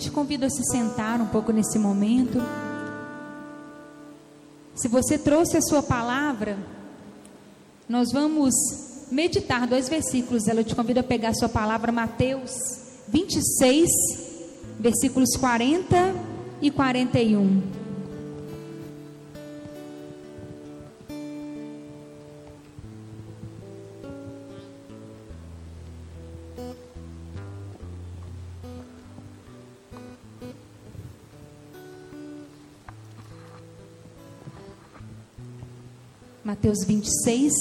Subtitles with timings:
[0.00, 2.38] te convido a se sentar um pouco nesse momento.
[4.74, 6.58] Se você trouxe a sua palavra,
[7.88, 8.54] nós vamos
[9.10, 10.48] meditar dois versículos.
[10.48, 12.50] Ela te convido a pegar a sua palavra, Mateus
[13.08, 13.88] 26,
[14.78, 16.14] versículos 40
[16.62, 17.79] e 41.
[36.62, 37.54] Mateus 26,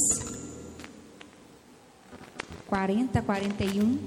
[2.67, 3.97] 40, 41.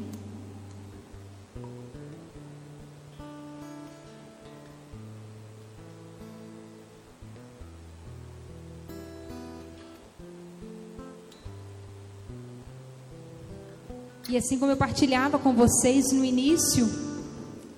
[14.28, 16.86] E assim como eu partilhava com vocês no início,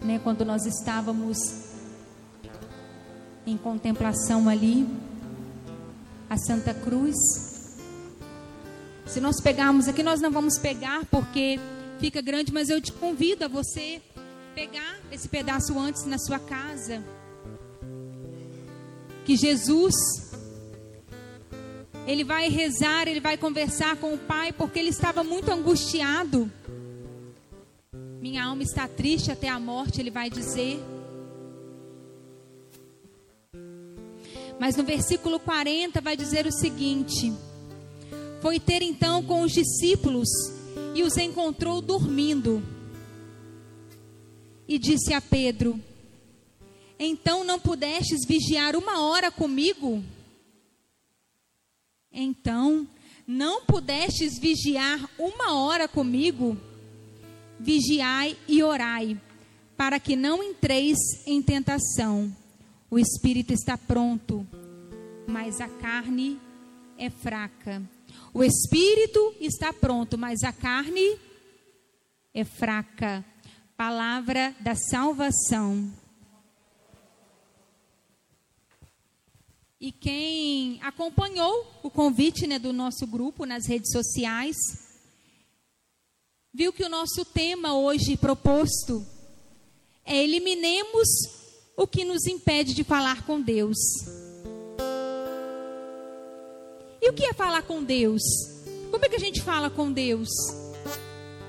[0.02, 1.36] né, quando nós estávamos
[3.46, 5.03] em contemplação ali,
[6.34, 7.14] a Santa Cruz.
[9.06, 11.60] Se nós pegarmos aqui, nós não vamos pegar porque
[12.00, 14.02] fica grande, mas eu te convido a você
[14.54, 17.02] pegar esse pedaço antes na sua casa.
[19.24, 19.94] Que Jesus
[22.06, 26.50] ele vai rezar, ele vai conversar com o Pai, porque ele estava muito angustiado.
[28.20, 30.82] Minha alma está triste até a morte, ele vai dizer.
[34.64, 37.30] Mas no versículo 40 vai dizer o seguinte:
[38.40, 40.26] Foi ter então com os discípulos
[40.94, 42.62] e os encontrou dormindo.
[44.66, 45.78] E disse a Pedro:
[46.98, 50.02] Então não pudestes vigiar uma hora comigo?
[52.10, 52.88] Então
[53.26, 56.56] não pudestes vigiar uma hora comigo?
[57.60, 59.20] Vigiai e orai,
[59.76, 62.34] para que não entreis em tentação.
[62.94, 64.46] O espírito está pronto,
[65.26, 66.40] mas a carne
[66.96, 67.82] é fraca.
[68.32, 71.18] O espírito está pronto, mas a carne
[72.32, 73.24] é fraca.
[73.76, 75.92] Palavra da salvação.
[79.80, 84.54] E quem acompanhou o convite né, do nosso grupo nas redes sociais,
[86.52, 89.04] viu que o nosso tema hoje proposto
[90.04, 91.08] é eliminemos
[91.76, 93.78] o que nos impede de falar com Deus.
[97.00, 98.22] E o que é falar com Deus?
[98.90, 100.28] Como é que a gente fala com Deus?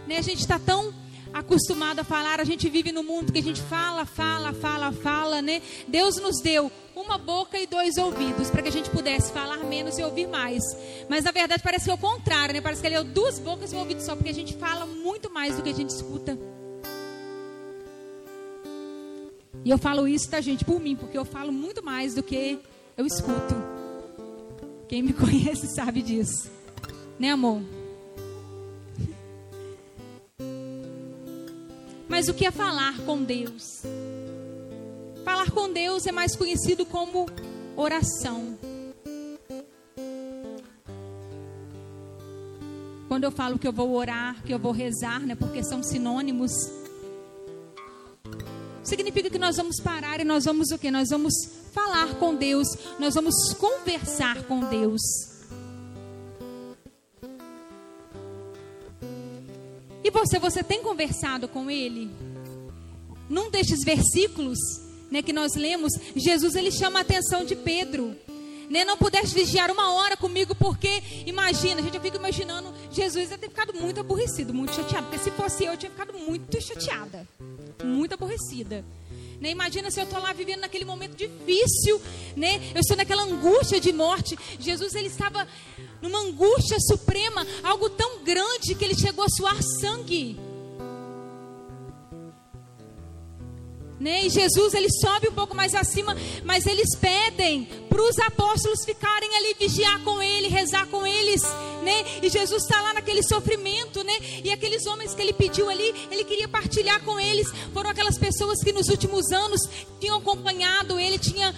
[0.07, 0.17] Né?
[0.17, 0.93] A gente está tão
[1.33, 5.41] acostumado a falar, a gente vive no mundo que a gente fala, fala, fala, fala,
[5.41, 5.61] né?
[5.87, 9.99] Deus nos deu uma boca e dois ouvidos para que a gente pudesse falar menos
[9.99, 10.63] e ouvir mais.
[11.09, 12.61] Mas na verdade parece que é o contrário, né?
[12.61, 15.29] Parece que ele deu duas bocas e um ouvido só, porque a gente fala muito
[15.29, 16.39] mais do que a gente escuta.
[19.65, 22.59] E eu falo isso, tá, gente, por mim, porque eu falo muito mais do que
[22.95, 23.55] eu escuto.
[24.87, 26.51] Quem me conhece sabe disso.
[27.17, 27.63] Né, amor?
[32.07, 33.81] Mas o que é falar com Deus?
[35.23, 37.25] Falar com Deus é mais conhecido como
[37.75, 38.55] oração.
[43.07, 46.51] Quando eu falo que eu vou orar, que eu vou rezar, né, porque são sinônimos,
[48.85, 50.91] significa que nós vamos parar e nós vamos o que?
[50.91, 51.33] Nós vamos
[51.73, 52.67] falar com Deus,
[52.99, 55.01] nós vamos conversar com Deus.
[60.03, 62.11] E você, você tem conversado com Ele?
[63.27, 64.59] Num destes versículos,
[65.09, 68.15] né, que nós lemos, Jesus ele chama a atenção de Pedro.
[68.69, 73.37] Né, não pudeste vigiar uma hora comigo, porque imagina, gente, eu fico imaginando, Jesus ia
[73.37, 77.27] ter ficado muito aborrecido, muito chateado, porque se fosse eu, eu tinha ficado muito chateada
[77.83, 78.83] muito aborrecida.
[79.39, 79.51] Né?
[79.51, 82.01] Imagina se eu estou lá vivendo naquele momento difícil,
[82.35, 82.71] né?
[82.73, 84.37] Eu estou naquela angústia de morte.
[84.59, 85.47] Jesus ele estava
[86.01, 90.39] numa angústia suprema, algo tão grande que ele chegou a suar sangue.
[93.97, 94.25] Né?
[94.25, 99.33] E Jesus ele sobe um pouco mais acima, mas eles pedem para os apóstolos ficarem
[99.37, 101.41] ali, vigiar com ele, rezar com eles,
[101.81, 102.03] né?
[102.21, 104.13] E Jesus está lá naquele sofrimento, né?
[104.43, 107.47] E aqueles homens que ele pediu ali, ele queria partilhar com eles.
[107.73, 109.61] Foram aquelas pessoas que nos últimos anos
[109.97, 111.55] tinham acompanhado ele, tinha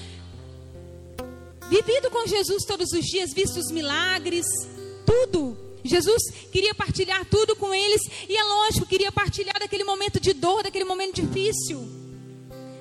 [1.68, 4.45] vivido com Jesus todos os dias, visto os milagres,
[5.07, 5.57] tudo.
[5.83, 10.62] Jesus queria partilhar tudo com eles, e é lógico, queria partilhar daquele momento de dor,
[10.62, 11.97] daquele momento difícil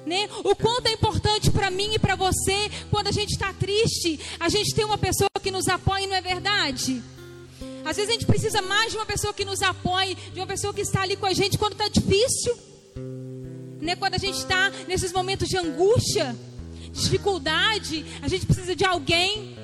[0.07, 0.29] né?
[0.45, 4.49] O quanto é importante para mim e para você quando a gente está triste, a
[4.49, 7.03] gente tem uma pessoa que nos apoia, não é verdade?
[7.85, 10.73] Às vezes a gente precisa mais de uma pessoa que nos apoie, de uma pessoa
[10.73, 12.57] que está ali com a gente quando está difícil.
[13.81, 13.95] né?
[13.97, 16.35] Quando a gente está nesses momentos de angústia,
[16.93, 19.57] dificuldade, a gente precisa de alguém.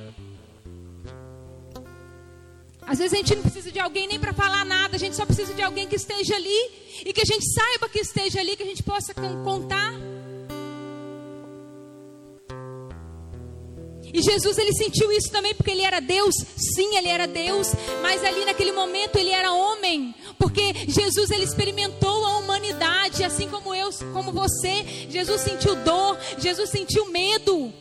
[2.83, 5.25] Às vezes a gente não precisa de alguém nem para falar nada, a gente só
[5.25, 6.71] precisa de alguém que esteja ali
[7.05, 10.12] e que a gente saiba que esteja ali, que a gente possa contar.
[14.13, 16.35] E Jesus ele sentiu isso também porque ele era Deus.
[16.57, 17.69] Sim, ele era Deus,
[18.03, 23.75] mas ali naquele momento ele era homem, porque Jesus ele experimentou a humanidade, assim como
[23.75, 24.85] eu, como você.
[25.09, 27.73] Jesus sentiu dor, Jesus sentiu medo.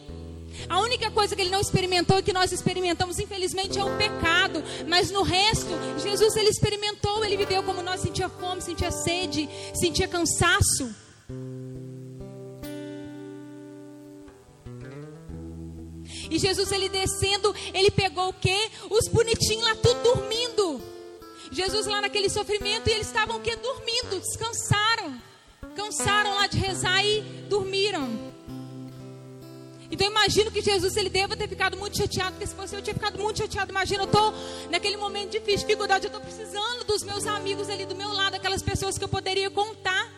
[0.69, 4.63] A única coisa que ele não experimentou e que nós experimentamos, infelizmente, é o pecado.
[4.87, 10.07] Mas no resto, Jesus ele experimentou, ele viveu como nós, sentia fome, sentia sede, sentia
[10.07, 10.95] cansaço.
[16.29, 18.69] E Jesus ele descendo, ele pegou o quê?
[18.89, 20.81] Os bonitinhos lá tudo dormindo.
[21.51, 23.55] Jesus lá naquele sofrimento e eles estavam o quê?
[23.55, 25.21] Dormindo, descansaram.
[25.75, 28.31] Cansaram lá de rezar e dormiram.
[29.91, 32.93] Então imagino que Jesus ele deva ter ficado muito chateado, porque se fosse eu tinha
[32.93, 33.71] ficado muito chateado.
[33.71, 34.33] Imagina, eu estou
[34.69, 38.61] naquele momento de dificuldade, eu estou precisando dos meus amigos ali do meu lado, aquelas
[38.61, 40.10] pessoas que eu poderia contar.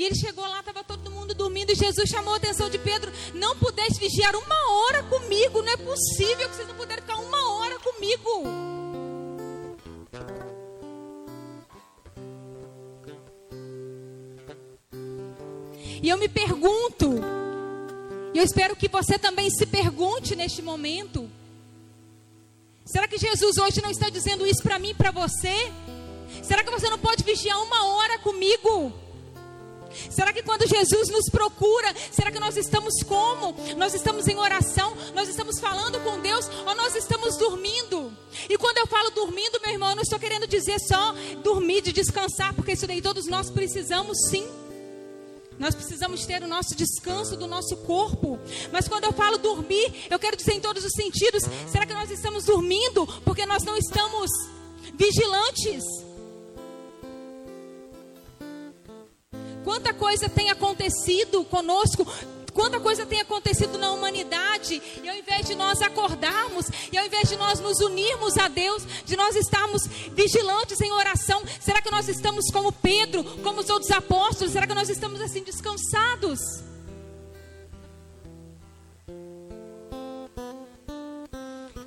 [0.00, 3.12] E ele chegou lá, estava todo mundo dormindo, e Jesus chamou a atenção de Pedro:
[3.34, 7.58] Não pudeste vigiar uma hora comigo, não é possível que vocês não puderam ficar uma
[7.58, 8.44] hora comigo.
[16.02, 17.16] E eu me pergunto,
[18.32, 21.30] e eu espero que você também se pergunte neste momento:
[22.86, 25.70] será que Jesus hoje não está dizendo isso para mim e para você?
[26.42, 29.09] Será que você não pode vigiar uma hora comigo?
[30.10, 33.54] Será que quando Jesus nos procura, será que nós estamos como?
[33.76, 38.12] Nós estamos em oração, nós estamos falando com Deus ou nós estamos dormindo?
[38.48, 41.92] E quando eu falo dormindo, meu irmão, eu não estou querendo dizer só dormir, de
[41.92, 44.46] descansar, porque isso daí todos nós precisamos sim.
[45.58, 48.38] Nós precisamos ter o nosso descanso do nosso corpo.
[48.72, 51.42] Mas quando eu falo dormir, eu quero dizer em todos os sentidos.
[51.70, 54.30] Será que nós estamos dormindo porque nós não estamos
[54.94, 55.84] vigilantes?
[59.70, 62.04] Quanta coisa tem acontecido conosco,
[62.52, 67.28] quanta coisa tem acontecido na humanidade, e ao invés de nós acordarmos, e ao invés
[67.28, 72.08] de nós nos unirmos a Deus, de nós estarmos vigilantes em oração, será que nós
[72.08, 74.54] estamos como Pedro, como os outros apóstolos?
[74.54, 76.40] Será que nós estamos assim descansados?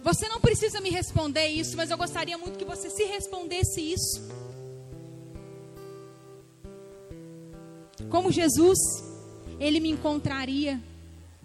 [0.01, 4.42] Você não precisa me responder isso, mas eu gostaria muito que você se respondesse isso.
[8.09, 8.77] Como Jesus,
[9.59, 10.81] ele me encontraria.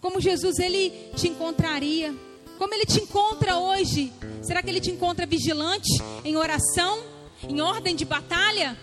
[0.00, 2.14] Como Jesus, ele te encontraria.
[2.58, 4.12] Como ele te encontra hoje?
[4.42, 5.90] Será que ele te encontra vigilante,
[6.24, 7.00] em oração,
[7.42, 8.76] em ordem de batalha?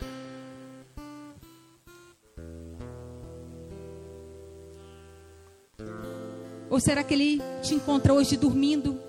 [6.69, 8.99] Ou será que ele te encontra hoje dormindo?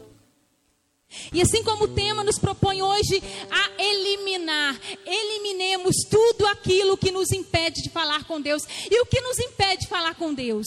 [1.32, 7.30] E assim como o tema nos propõe hoje a eliminar, eliminemos tudo aquilo que nos
[7.32, 8.62] impede de falar com Deus.
[8.90, 10.66] E o que nos impede de falar com Deus?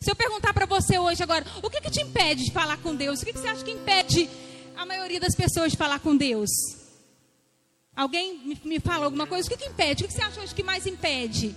[0.00, 2.94] Se eu perguntar para você hoje agora, o que, que te impede de falar com
[2.94, 3.20] Deus?
[3.20, 4.30] O que, que você acha que impede
[4.76, 6.50] a maioria das pessoas de falar com Deus?
[7.94, 9.46] Alguém me, me fala alguma coisa?
[9.46, 10.04] O que, que impede?
[10.04, 11.54] O que, que você acha hoje que mais impede?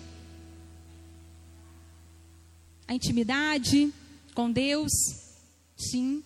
[2.88, 3.94] A intimidade
[4.34, 4.92] com Deus?
[5.78, 6.24] Sim.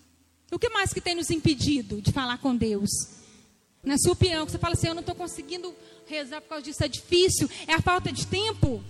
[0.54, 2.90] O que mais que tem nos impedido de falar com Deus?
[3.84, 6.84] Na sua opinião, que você fala assim, eu não estou conseguindo rezar por causa disso,
[6.84, 8.84] é difícil, é a falta de tempo.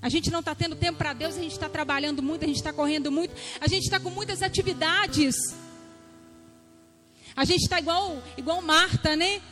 [0.00, 2.56] A gente não está tendo tempo para Deus, a gente está trabalhando muito, a gente
[2.56, 5.34] está correndo muito, a gente está com muitas atividades.
[7.34, 9.42] A gente está igual, igual Marta, né?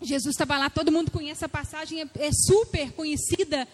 [0.00, 3.66] Jesus estava lá, todo mundo conhece a passagem, é, é super conhecida.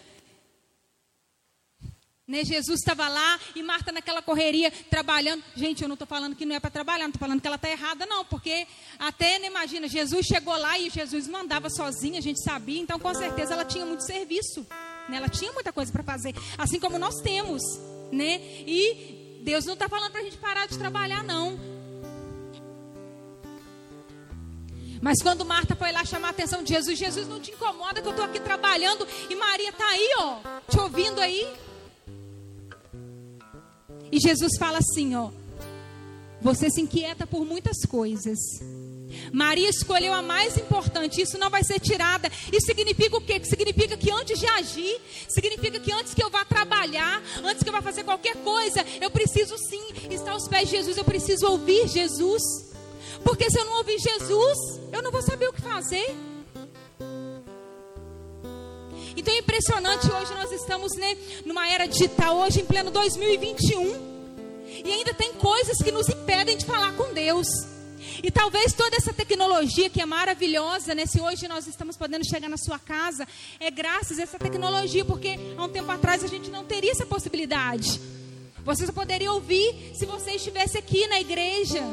[2.29, 2.45] Né?
[2.45, 5.43] Jesus estava lá e Marta naquela correria trabalhando.
[5.55, 7.55] Gente, eu não estou falando que não é para trabalhar, não estou falando que ela
[7.55, 8.67] está errada, não, porque
[8.99, 13.11] até, né, imagina, Jesus chegou lá e Jesus mandava sozinha, a gente sabia, então com
[13.15, 14.63] certeza ela tinha muito serviço,
[15.09, 15.17] né?
[15.17, 17.63] ela tinha muita coisa para fazer, assim como nós temos,
[18.11, 18.39] né?
[18.67, 21.59] E Deus não está falando para a gente parar de trabalhar, não.
[25.01, 28.07] Mas quando Marta foi lá chamar a atenção de Jesus, Jesus não te incomoda que
[28.07, 30.37] eu estou aqui trabalhando e Maria está aí, ó,
[30.69, 31.68] te ouvindo aí.
[34.11, 35.29] E Jesus fala assim, ó:
[36.41, 38.39] Você se inquieta por muitas coisas.
[39.33, 42.31] Maria escolheu a mais importante, isso não vai ser tirada.
[42.51, 43.41] Isso significa o quê?
[43.43, 47.73] Significa que antes de agir, significa que antes que eu vá trabalhar, antes que eu
[47.73, 51.87] vá fazer qualquer coisa, eu preciso sim estar aos pés de Jesus, eu preciso ouvir
[51.87, 52.43] Jesus.
[53.23, 56.15] Porque se eu não ouvir Jesus, eu não vou saber o que fazer.
[59.19, 64.09] Então é impressionante, hoje nós estamos né, numa era digital, hoje em pleno 2021.
[64.85, 67.45] E ainda tem coisas que nos impedem de falar com Deus.
[68.23, 71.05] E talvez toda essa tecnologia que é maravilhosa, né?
[71.05, 73.27] Se hoje nós estamos podendo chegar na sua casa,
[73.59, 77.05] é graças a essa tecnologia, porque há um tempo atrás a gente não teria essa
[77.05, 77.99] possibilidade.
[78.63, 81.83] Você só poderia ouvir se você estivesse aqui na igreja.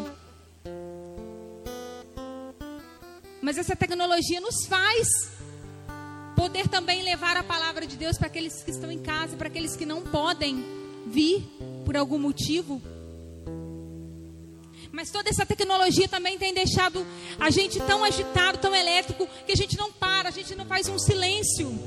[3.43, 5.36] Mas essa tecnologia nos faz
[6.37, 9.75] poder também levar a palavra de Deus para aqueles que estão em casa, para aqueles
[9.75, 10.65] que não podem
[11.07, 11.43] vir
[11.85, 12.81] por algum motivo.
[14.93, 17.05] Mas toda essa tecnologia também tem deixado
[17.39, 20.89] a gente tão agitado, tão elétrico, que a gente não para, a gente não faz
[20.89, 21.79] um silêncio.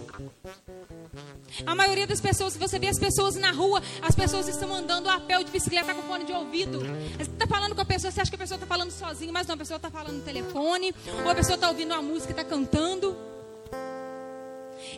[1.65, 5.09] A maioria das pessoas, se você vê as pessoas na rua, as pessoas estão andando
[5.09, 6.81] a pé de bicicleta com fone de ouvido.
[7.17, 9.47] Você está falando com a pessoa, você acha que a pessoa está falando sozinha, mas
[9.47, 12.39] não, a pessoa está falando no telefone, ou a pessoa está ouvindo uma música e
[12.39, 13.28] está cantando.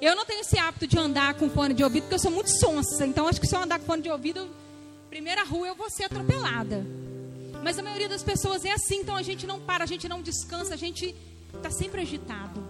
[0.01, 2.49] Eu não tenho esse hábito de andar com fone de ouvido, porque eu sou muito
[2.49, 3.05] sonsa.
[3.05, 4.49] Então, acho que se eu andar com fone de ouvido,
[5.11, 6.83] primeira rua eu vou ser atropelada.
[7.63, 10.19] Mas a maioria das pessoas é assim, então a gente não para, a gente não
[10.19, 11.15] descansa, a gente
[11.53, 12.67] está sempre agitado.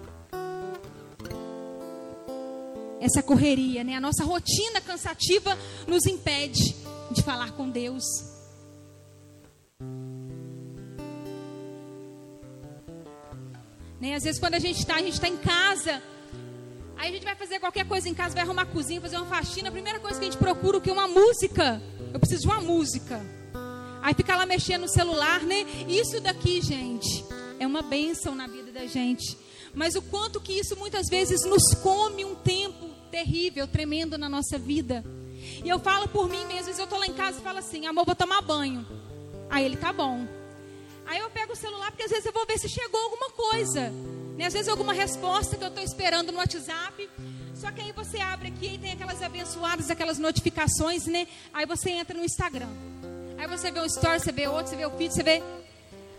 [3.00, 3.95] Essa correria, né?
[3.95, 5.57] A nossa rotina cansativa
[5.88, 6.75] nos impede
[7.11, 8.03] de falar com Deus.
[14.01, 14.15] Né?
[14.15, 16.03] Às vezes quando a gente está, a gente está em casa,
[17.01, 19.25] aí a gente vai fazer qualquer coisa em casa, vai arrumar a cozinha, fazer uma
[19.25, 20.91] faxina, a primeira coisa que a gente procura o que?
[20.91, 21.81] Uma música.
[22.13, 23.20] Eu preciso de uma música.
[24.03, 25.65] Aí fica lá mexendo no celular, né?
[25.88, 27.25] Isso daqui, gente,
[27.60, 29.36] é uma bênção na vida da gente.
[29.74, 34.60] Mas o quanto que isso muitas vezes nos come um tempo terrível, tremendo na nossa
[34.60, 35.03] vida.
[35.63, 37.58] E eu falo por mim mesmo, às vezes eu tô lá em casa e falo
[37.58, 38.86] assim, amor, vou tomar banho.
[39.50, 40.27] Aí ele, tá bom.
[41.08, 43.91] Aí eu pego o celular, porque às vezes eu vou ver se chegou alguma coisa.
[44.41, 44.48] Né?
[44.48, 47.07] Às vezes alguma resposta que eu estou esperando no WhatsApp.
[47.53, 51.27] Só que aí você abre aqui e tem aquelas abençoadas, aquelas notificações, né?
[51.53, 52.67] Aí você entra no Instagram.
[53.38, 55.43] Aí você vê um story, você vê outro, você vê o feed, você vê.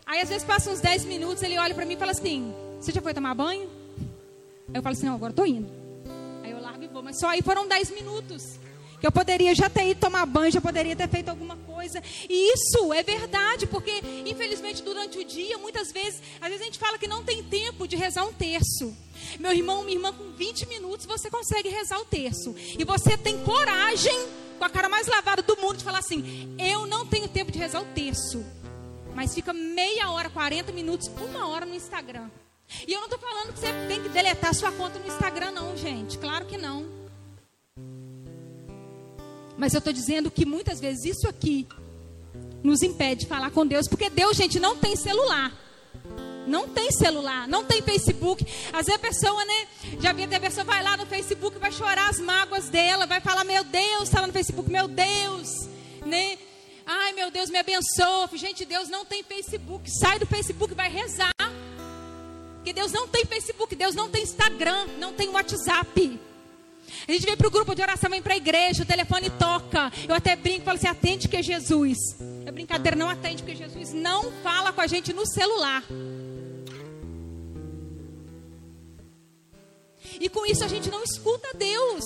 [0.06, 2.92] Aí às vezes passa uns 10 minutos, ele olha para mim e fala assim: Você
[2.92, 3.68] já foi tomar banho?
[4.68, 5.68] Aí eu falo assim: Não, agora estou indo.
[6.44, 7.02] Aí eu largo e vou.
[7.02, 8.56] Mas só aí foram 10 minutos.
[9.02, 12.00] Que eu poderia já ter ido tomar banho, já poderia ter feito alguma coisa.
[12.28, 16.78] E isso é verdade, porque infelizmente durante o dia, muitas vezes, às vezes a gente
[16.78, 18.96] fala que não tem tempo de rezar um terço.
[19.40, 22.54] Meu irmão, minha irmã, com 20 minutos você consegue rezar o terço.
[22.78, 24.16] E você tem coragem
[24.56, 27.58] com a cara mais lavada do mundo de falar assim: eu não tenho tempo de
[27.58, 28.44] rezar o terço.
[29.16, 32.30] Mas fica meia hora, 40 minutos, uma hora no Instagram.
[32.86, 35.76] E eu não estou falando que você tem que deletar sua conta no Instagram, não,
[35.76, 36.16] gente.
[36.18, 37.01] Claro que não.
[39.62, 41.68] Mas eu estou dizendo que muitas vezes isso aqui
[42.64, 45.52] nos impede de falar com Deus, porque Deus, gente, não tem celular.
[46.48, 48.44] Não tem celular, não tem Facebook.
[48.72, 49.68] Às vezes a pessoa, né?
[50.00, 53.20] Já vi até a pessoa vai lá no Facebook, vai chorar as mágoas dela, vai
[53.20, 55.68] falar: Meu Deus, está lá no Facebook, meu Deus,
[56.04, 56.36] né?
[56.84, 58.28] Ai, meu Deus, me abençoa.
[58.34, 59.88] Gente, Deus não tem Facebook.
[59.88, 61.30] Sai do Facebook, vai rezar.
[62.56, 66.18] Porque Deus não tem Facebook, Deus não tem Instagram, não tem WhatsApp.
[67.06, 69.92] A gente vem para o grupo de oração, vem para a igreja, o telefone toca.
[70.08, 71.98] Eu até brinco, falo assim: atende que é Jesus.
[72.46, 75.82] É brincadeira, não atende, porque Jesus não fala com a gente no celular.
[80.20, 82.04] E com isso a gente não escuta Deus.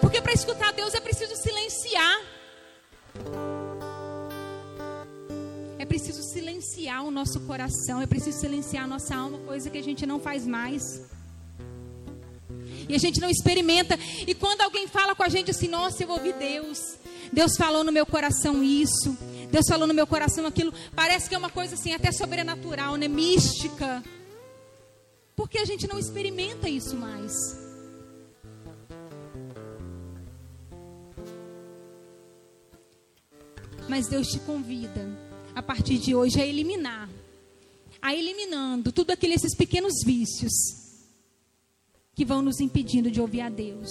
[0.00, 2.20] Porque para escutar Deus é preciso silenciar.
[5.78, 9.82] É preciso silenciar o nosso coração, é preciso silenciar a nossa alma, coisa que a
[9.82, 10.82] gente não faz mais.
[12.88, 13.98] E a gente não experimenta.
[14.26, 16.78] E quando alguém fala com a gente assim, nossa, eu ouvi Deus.
[17.32, 19.16] Deus falou no meu coração isso.
[19.50, 20.72] Deus falou no meu coração aquilo.
[20.94, 23.08] Parece que é uma coisa assim, até sobrenatural, né?
[23.08, 24.02] Mística.
[25.34, 27.32] Porque a gente não experimenta isso mais.
[33.88, 35.08] Mas Deus te convida,
[35.54, 37.08] a partir de hoje, a eliminar,
[38.02, 40.85] a eliminando tudo aqueles esses pequenos vícios
[42.16, 43.90] que vão nos impedindo de ouvir a Deus.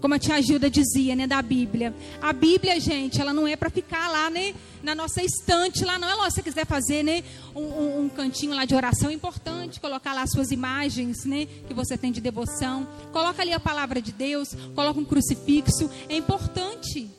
[0.00, 1.92] Como a tia Gilda dizia, né, da Bíblia.
[2.22, 6.08] A Bíblia, gente, ela não é para ficar lá, né, na nossa estante lá, não
[6.08, 9.12] é lógico, se você quiser fazer, né, um, um, um, cantinho lá de oração, é
[9.12, 12.86] importante colocar lá suas imagens, né, que você tem de devoção.
[13.10, 17.10] Coloca ali a palavra de Deus, coloca um crucifixo, é importante.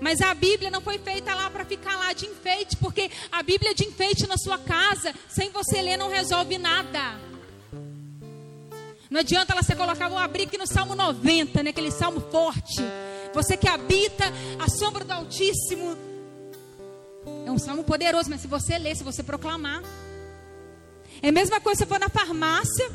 [0.00, 3.74] Mas a Bíblia não foi feita lá para ficar lá de enfeite, porque a Bíblia
[3.74, 7.27] de enfeite na sua casa, sem você ler, não resolve nada.
[9.10, 12.82] Não adianta ela você colocar, vou abrir aqui no Salmo 90, né, aquele salmo forte.
[13.32, 14.24] Você que habita
[14.58, 15.96] a sombra do Altíssimo.
[17.46, 19.82] É um salmo poderoso, mas se você ler, se você proclamar.
[21.22, 22.90] É a mesma coisa se for na farmácia,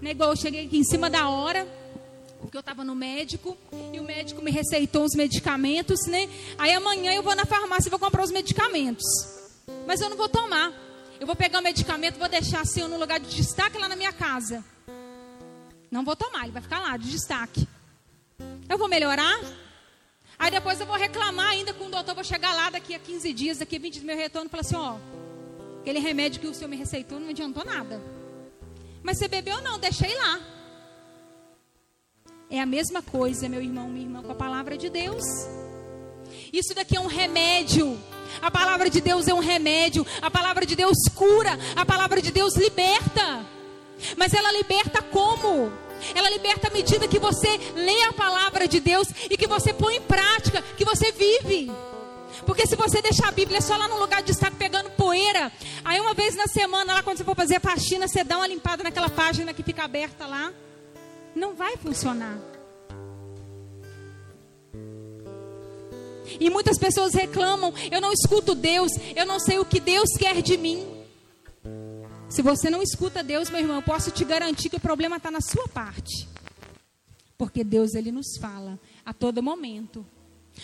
[0.00, 0.10] Né?
[0.10, 1.66] Igual eu cheguei aqui em cima da hora,
[2.40, 3.56] porque eu estava no médico,
[3.92, 6.28] e o médico me receitou os medicamentos, né?
[6.58, 9.04] Aí amanhã eu vou na farmácia e vou comprar os medicamentos.
[9.86, 10.72] Mas eu não vou tomar.
[11.18, 14.12] Eu vou pegar o medicamento, vou deixar assim no lugar de destaque lá na minha
[14.12, 14.62] casa.
[15.94, 17.68] Não vou tomar, ele vai ficar lá de destaque.
[18.68, 19.38] Eu vou melhorar?
[20.36, 23.32] Aí depois eu vou reclamar ainda com o doutor, vou chegar lá daqui a 15
[23.32, 24.96] dias, daqui a 20 dias, meu retorno, e falar assim, ó,
[25.82, 28.02] aquele remédio que o senhor me receitou não adiantou nada.
[29.04, 30.40] Mas você bebeu não, deixei lá.
[32.50, 35.22] É a mesma coisa, meu irmão, minha irmã, com a palavra de Deus.
[36.52, 37.96] Isso daqui é um remédio.
[38.42, 40.04] A palavra de Deus é um remédio.
[40.20, 41.56] A palavra de Deus cura.
[41.76, 43.46] A palavra de Deus liberta.
[44.16, 45.83] Mas ela liberta como?
[46.14, 49.96] Ela liberta à medida que você lê a palavra de Deus e que você põe
[49.96, 51.70] em prática, que você vive.
[52.46, 55.52] Porque se você deixar a Bíblia só lá no lugar de estar pegando poeira,
[55.84, 58.46] aí uma vez na semana, lá quando você for fazer a faxina, você dá uma
[58.46, 60.52] limpada naquela página que fica aberta lá,
[61.34, 62.38] não vai funcionar.
[66.40, 70.42] E muitas pessoas reclamam: eu não escuto Deus, eu não sei o que Deus quer
[70.42, 70.93] de mim.
[72.34, 75.30] Se você não escuta Deus, meu irmão, eu posso te garantir que o problema está
[75.30, 76.28] na sua parte.
[77.38, 78.76] Porque Deus, Ele nos fala
[79.06, 80.04] a todo momento.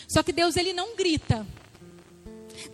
[0.08, 1.46] Só que Deus, Ele não grita.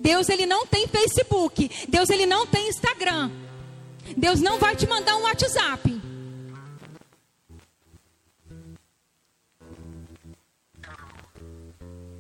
[0.01, 1.71] Deus, Ele não tem Facebook.
[1.87, 3.31] Deus, Ele não tem Instagram.
[4.17, 6.01] Deus não vai te mandar um WhatsApp.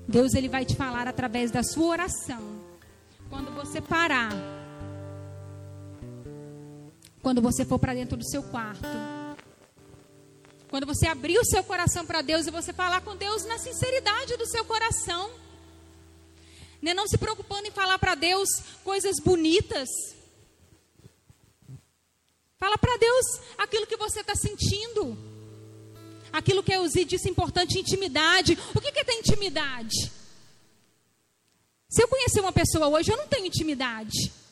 [0.06, 2.60] Deus, Ele vai te falar através da sua oração.
[3.30, 4.28] Quando você parar
[7.26, 8.86] quando você for para dentro do seu quarto.
[10.68, 14.36] Quando você abrir o seu coração para Deus e você falar com Deus na sinceridade
[14.36, 15.28] do seu coração.
[16.80, 16.94] Né?
[16.94, 18.48] Não se preocupando em falar para Deus
[18.84, 19.88] coisas bonitas.
[22.58, 23.26] Fala para Deus
[23.58, 25.18] aquilo que você está sentindo.
[26.32, 28.56] Aquilo que é o disse importante, intimidade.
[28.72, 30.12] O que, que é ter intimidade?
[31.88, 34.45] Se eu conhecer uma pessoa hoje, eu não tenho intimidade.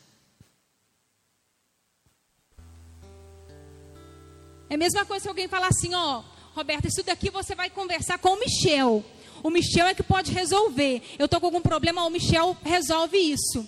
[4.75, 8.19] É a mesma coisa se alguém falar assim, ó, Roberta, isso daqui você vai conversar
[8.19, 9.05] com o Michel.
[9.41, 11.01] O Michel é que pode resolver.
[11.17, 13.65] Eu estou com algum problema, o Michel resolve isso.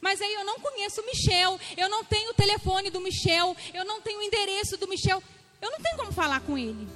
[0.00, 3.84] Mas aí eu não conheço o Michel, eu não tenho o telefone do Michel, eu
[3.84, 5.22] não tenho o endereço do Michel,
[5.60, 6.88] eu não tenho como falar com ele.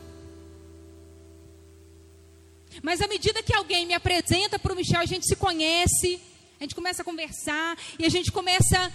[2.83, 6.19] Mas à medida que alguém me apresenta para o Michel, a gente se conhece,
[6.59, 8.91] a gente começa a conversar e a gente começa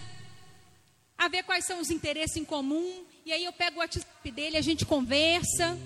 [1.16, 3.06] a ver quais são os interesses em comum.
[3.30, 5.78] E aí eu pego o WhatsApp dele, a gente conversa.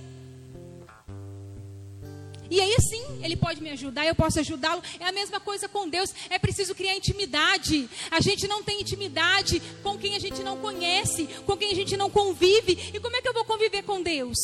[2.49, 4.81] E aí sim, ele pode me ajudar, eu posso ajudá-lo.
[4.97, 6.15] É a mesma coisa com Deus.
[6.29, 7.89] É preciso criar intimidade.
[8.09, 11.97] A gente não tem intimidade com quem a gente não conhece, com quem a gente
[11.97, 12.91] não convive.
[12.93, 14.37] E como é que eu vou conviver com Deus?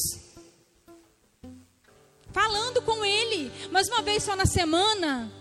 [2.33, 5.31] Falando com Ele, mas uma vez só na semana,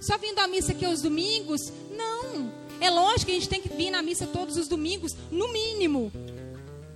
[0.00, 1.60] só vindo à missa aqui aos domingos?
[1.92, 2.52] Não.
[2.80, 6.10] É lógico que a gente tem que vir na missa todos os domingos, no mínimo.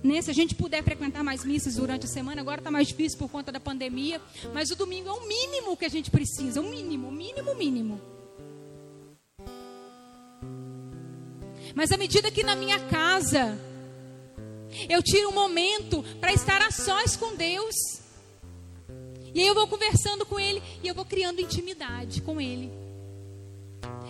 [0.05, 0.21] Né?
[0.21, 3.27] Se a gente puder frequentar mais missas durante a semana, agora está mais difícil por
[3.27, 4.21] conta da pandemia.
[4.53, 7.57] Mas o domingo é o mínimo que a gente precisa, o mínimo, o mínimo, o
[7.57, 7.99] mínimo.
[11.73, 13.59] Mas à medida que na minha casa
[14.87, 17.75] eu tiro um momento para estar a sós com Deus,
[19.33, 22.71] e aí eu vou conversando com Ele e eu vou criando intimidade com Ele.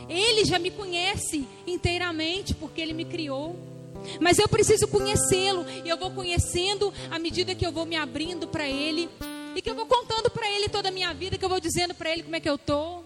[0.09, 3.74] Ele já me conhece inteiramente porque Ele me criou.
[4.19, 5.65] Mas eu preciso conhecê-lo.
[5.83, 9.09] E eu vou conhecendo à medida que eu vou me abrindo para Ele.
[9.55, 11.37] E que eu vou contando para Ele toda a minha vida.
[11.37, 13.03] Que eu vou dizendo para Ele como é que eu tô.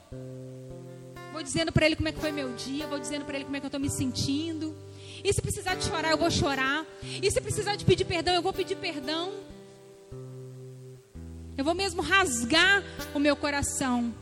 [1.32, 2.88] Vou dizendo para Ele como é que foi meu dia.
[2.88, 4.76] Vou dizendo para Ele como é que eu estou me sentindo.
[5.24, 6.86] E se precisar de chorar, eu vou chorar.
[7.22, 9.32] E se precisar de pedir perdão, eu vou pedir perdão.
[11.58, 12.84] Eu vou mesmo rasgar
[13.14, 14.14] o meu coração.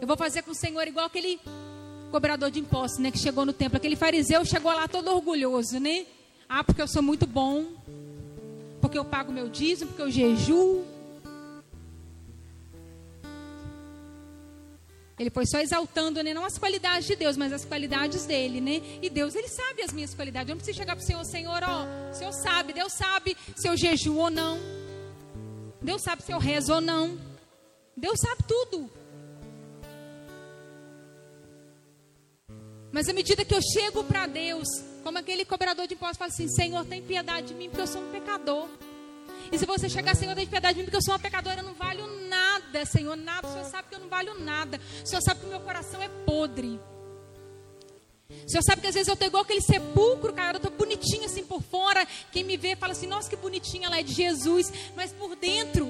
[0.00, 1.38] Eu vou fazer com o Senhor igual aquele
[2.10, 3.76] cobrador de impostos, né, que chegou no templo.
[3.76, 6.06] Aquele fariseu chegou lá todo orgulhoso, né?
[6.48, 7.64] Ah, porque eu sou muito bom.
[8.80, 10.84] Porque eu pago meu dízimo, porque eu jejuo.
[15.18, 18.80] Ele foi só exaltando, né, não as qualidades de Deus, mas as qualidades dele, né?
[19.02, 20.48] E Deus, ele sabe as minhas qualidades.
[20.48, 23.68] Eu não preciso chegar para o Senhor, Senhor, ó, o Senhor sabe, Deus sabe se
[23.68, 24.58] eu jejuo ou não.
[25.82, 27.18] Deus sabe se eu rezo ou não.
[27.96, 28.90] Deus sabe tudo.
[32.92, 34.68] Mas à medida que eu chego para Deus,
[35.02, 38.02] como aquele cobrador de impostos fala assim: Senhor, tem piedade de mim, porque eu sou
[38.02, 38.68] um pecador.
[39.52, 41.64] E se você chegar, Senhor, tem piedade de mim, porque eu sou uma pecadora, eu
[41.64, 43.48] não valho nada, Senhor, nada.
[43.48, 44.80] O Senhor sabe que eu não valho nada.
[45.04, 46.80] O Senhor sabe que meu coração é podre.
[48.46, 51.26] O senhor sabe que às vezes eu tô igual aquele sepulcro, cara, eu tô bonitinha
[51.26, 52.06] assim por fora.
[52.32, 54.72] Quem me vê fala assim, nossa, que bonitinha ela é de Jesus.
[54.96, 55.88] Mas por dentro,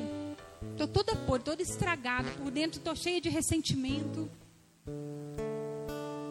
[0.76, 2.30] tô toda podre, toda estragada.
[2.30, 4.30] Por dentro tô cheia de ressentimento.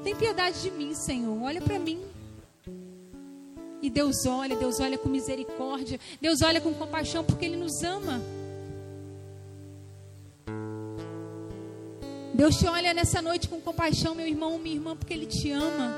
[0.09, 1.39] Tem piedade de mim, Senhor.
[1.43, 2.01] Olha para mim.
[3.79, 8.19] E Deus olha, Deus olha com misericórdia, Deus olha com compaixão porque Ele nos ama.
[12.33, 15.95] Deus te olha nessa noite com compaixão, meu irmão, minha irmã, porque Ele te ama.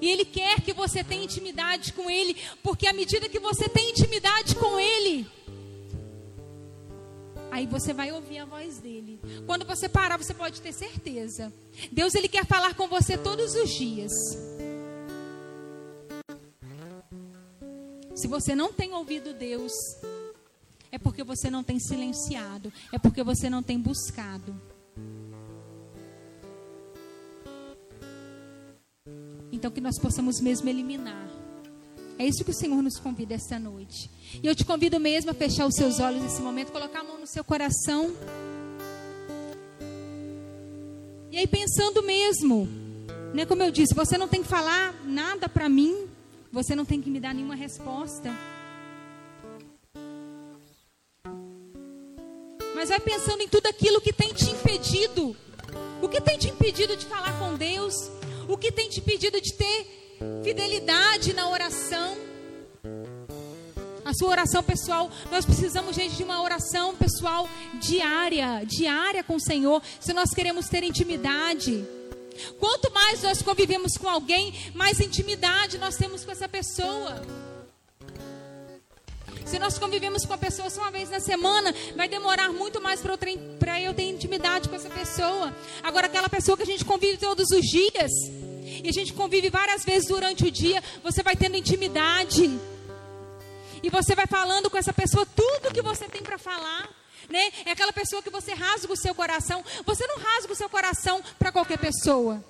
[0.00, 3.90] E Ele quer que você tenha intimidade com Ele, porque à medida que você tem
[3.90, 5.24] intimidade com Ele,
[7.54, 9.20] aí você vai ouvir a voz dele.
[9.46, 11.52] Quando você parar, você pode ter certeza.
[11.92, 14.10] Deus ele quer falar com você todos os dias.
[18.16, 19.70] Se você não tem ouvido Deus,
[20.90, 24.60] é porque você não tem silenciado, é porque você não tem buscado.
[29.52, 31.33] Então que nós possamos mesmo eliminar.
[32.18, 34.08] É isso que o Senhor nos convida esta noite.
[34.42, 37.18] E eu te convido mesmo a fechar os seus olhos nesse momento, colocar a mão
[37.18, 38.14] no seu coração.
[41.30, 42.68] E aí pensando mesmo,
[43.34, 46.06] né, como eu disse, você não tem que falar nada para mim,
[46.52, 48.32] você não tem que me dar nenhuma resposta.
[52.76, 55.36] Mas vai pensando em tudo aquilo que tem te impedido.
[56.00, 57.94] O que tem te impedido de falar com Deus?
[58.48, 60.03] O que tem te impedido de ter
[60.42, 62.16] fidelidade na oração?
[64.04, 67.48] A sua oração pessoal, nós precisamos, gente, de uma oração pessoal
[67.80, 71.82] diária, diária com o Senhor, se nós queremos ter intimidade.
[72.60, 77.22] Quanto mais nós convivemos com alguém, mais intimidade nós temos com essa pessoa.
[79.46, 83.00] Se nós convivemos com a pessoa só uma vez na semana, vai demorar muito mais
[83.00, 85.54] para eu ter intimidade com essa pessoa.
[85.82, 88.10] Agora, aquela pessoa que a gente convive todos os dias,
[88.84, 92.56] e a gente convive várias vezes durante o dia, você vai tendo intimidade.
[93.82, 96.88] E você vai falando com essa pessoa tudo que você tem para falar
[97.28, 97.50] né?
[97.64, 99.64] É aquela pessoa que você rasga o seu coração.
[99.84, 102.44] Você não rasga o seu coração para qualquer pessoa.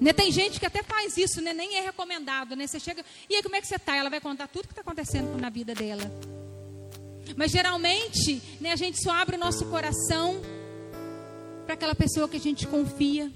[0.00, 0.12] Né?
[0.12, 1.52] Tem gente que até faz isso, né?
[1.52, 2.66] Nem é recomendado, né?
[2.66, 3.96] Você chega, e aí como é que você está?
[3.96, 6.10] Ela vai contar tudo que está acontecendo na vida dela.
[7.36, 10.40] Mas geralmente, né, a gente só abre o nosso coração
[11.64, 13.30] para aquela pessoa que a gente confia.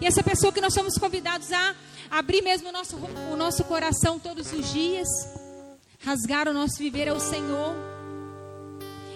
[0.00, 1.74] E essa pessoa que nós somos convidados a
[2.10, 2.96] abrir mesmo o nosso,
[3.32, 5.08] o nosso coração todos os dias,
[6.00, 7.74] rasgar o nosso viver ao Senhor.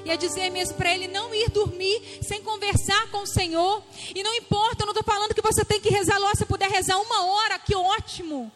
[0.04, 3.82] E a dizer mesmo para ele não ir dormir sem conversar com o Senhor.
[4.14, 6.70] E não importa, eu não estou falando que você tem que rezar logo, se puder
[6.70, 8.50] rezar uma hora, que ótimo.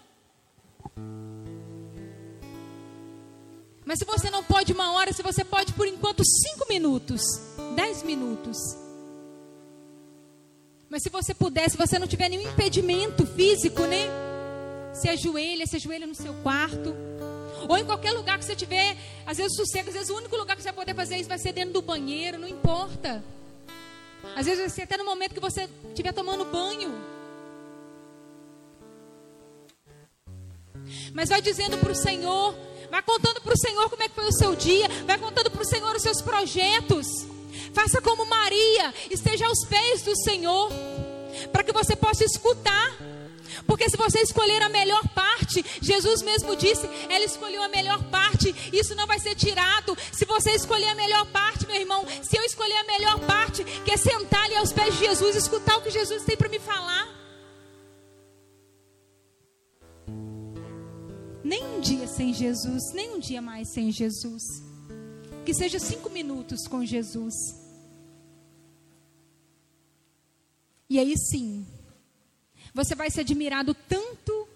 [3.84, 7.20] Mas se você não pode uma hora, se você pode por enquanto cinco minutos,
[7.76, 8.83] dez minutos.
[10.94, 14.06] Mas se você puder, se você não tiver nenhum impedimento físico, né?
[14.94, 16.94] Se ajoelha, se ajoelha no seu quarto.
[17.68, 20.54] Ou em qualquer lugar que você tiver, às vezes sossego, às vezes o único lugar
[20.54, 23.24] que você vai poder fazer isso vai ser dentro do banheiro, não importa.
[24.36, 26.94] Às vezes vai ser até no momento que você estiver tomando banho.
[31.12, 32.54] Mas vai dizendo para o Senhor,
[32.88, 35.62] vai contando para o Senhor como é que foi o seu dia, vai contando para
[35.62, 37.33] o Senhor os seus projetos.
[37.74, 40.70] Faça como Maria, esteja aos pés do Senhor,
[41.52, 42.96] para que você possa escutar
[43.66, 48.54] porque se você escolher a melhor parte, Jesus mesmo disse, ela escolheu a melhor parte,
[48.72, 49.96] isso não vai ser tirado.
[50.12, 53.90] Se você escolher a melhor parte, meu irmão, se eu escolher a melhor parte, que
[53.90, 57.08] é sentar ali aos pés de Jesus, escutar o que Jesus tem para me falar.
[61.42, 64.42] Nem um dia sem Jesus, nem um dia mais sem Jesus.
[65.44, 67.63] Que seja cinco minutos com Jesus.
[70.88, 71.66] E aí sim,
[72.74, 74.48] você vai ser admirado tanto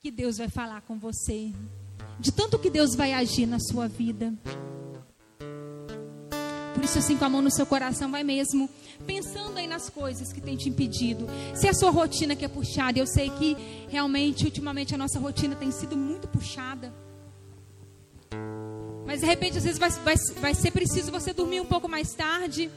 [0.00, 1.52] que Deus vai falar com você,
[2.18, 4.32] de tanto que Deus vai agir na sua vida.
[6.76, 8.68] Por isso, assim, com a mão no seu coração, vai mesmo
[9.06, 11.26] pensando aí nas coisas que tem te impedido.
[11.54, 13.56] Se a sua rotina que é puxada, eu sei que
[13.88, 16.92] realmente, ultimamente, a nossa rotina tem sido muito puxada.
[19.06, 22.12] Mas de repente, às vezes, vai, vai, vai ser preciso você dormir um pouco mais
[22.12, 22.70] tarde.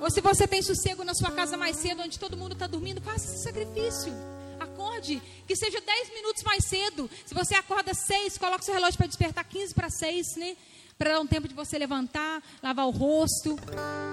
[0.00, 3.00] Ou se você tem sossego na sua casa mais cedo, onde todo mundo está dormindo,
[3.00, 4.12] faça esse sacrifício.
[4.60, 7.10] Acorde, que seja 10 minutos mais cedo.
[7.26, 10.56] Se você acorda 6, coloque seu relógio para despertar 15 para 6, né?
[10.96, 13.56] Para dar um tempo de você levantar, lavar o rosto,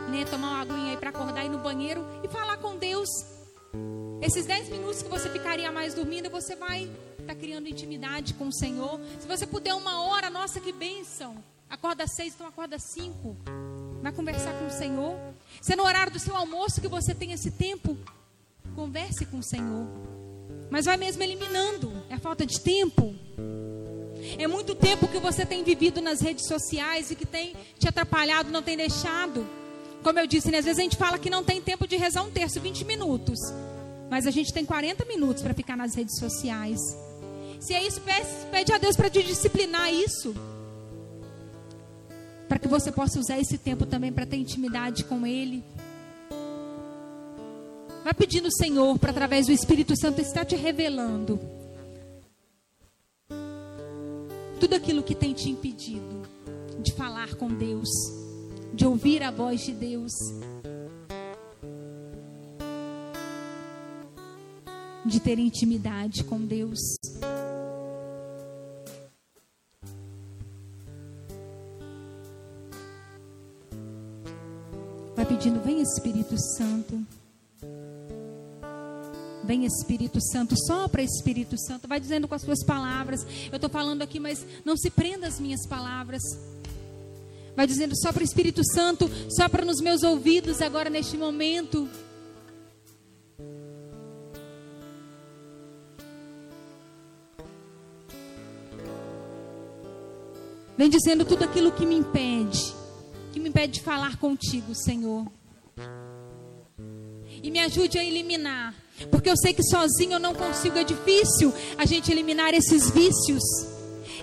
[0.09, 0.25] né?
[0.29, 3.09] Tomar uma aguinha aí para acordar, ir no banheiro e falar com Deus.
[4.21, 8.47] Esses 10 minutos que você ficaria mais dormindo, você vai estar tá criando intimidade com
[8.47, 8.99] o Senhor.
[9.19, 11.43] Se você puder uma hora, nossa, que bênção.
[11.69, 13.35] Acorda seis, então acorda cinco.
[14.01, 15.17] Vai conversar com o Senhor.
[15.61, 17.97] Se é no horário do seu almoço que você tem esse tempo,
[18.75, 19.87] Converse com o Senhor.
[20.69, 21.91] Mas vai mesmo eliminando.
[22.09, 23.15] É a falta de tempo.
[24.37, 28.51] É muito tempo que você tem vivido nas redes sociais e que tem te atrapalhado,
[28.51, 29.47] não tem deixado.
[30.03, 32.23] Como eu disse, né, às vezes a gente fala que não tem tempo de rezar
[32.23, 33.39] um terço, 20 minutos.
[34.09, 36.79] Mas a gente tem 40 minutos para ficar nas redes sociais.
[37.61, 38.01] Se é isso,
[38.51, 40.35] pede a Deus para te disciplinar isso.
[42.47, 45.63] Para que você possa usar esse tempo também para ter intimidade com Ele.
[48.03, 51.39] Vai pedindo, Senhor, para através do Espírito Santo estar te revelando
[54.59, 56.23] tudo aquilo que tem te impedido
[56.81, 57.89] de falar com Deus,
[58.73, 60.11] de ouvir a voz de Deus.
[65.05, 66.79] De ter intimidade com Deus.
[75.25, 77.03] Vai pedindo, vem Espírito Santo.
[79.43, 83.25] Vem Espírito Santo, sopra Espírito Santo, vai dizendo com as suas palavras.
[83.51, 86.21] Eu estou falando aqui, mas não se prenda às minhas palavras.
[87.55, 91.89] Vai dizendo, sopra Espírito Santo, sopra nos meus ouvidos agora neste momento.
[100.77, 102.75] Vem dizendo tudo aquilo que me impede,
[103.35, 105.27] que me impede de falar contigo, Senhor.
[107.43, 108.73] E me ajude a eliminar
[109.11, 113.43] porque eu sei que sozinho eu não consigo, é difícil a gente eliminar esses vícios,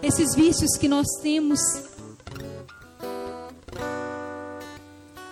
[0.03, 1.61] esses vícios que nós temos.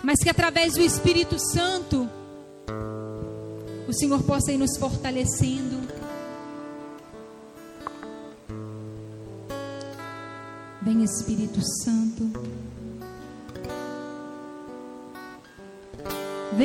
[0.03, 2.07] Mas que através do Espírito Santo,
[3.87, 5.89] o Senhor possa ir nos fortalecendo.
[10.83, 12.40] Vem Espírito Santo.